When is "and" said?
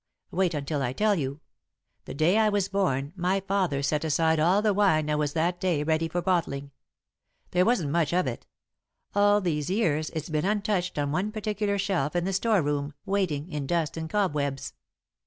13.95-14.09